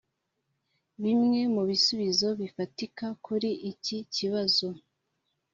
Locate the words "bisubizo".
1.69-2.27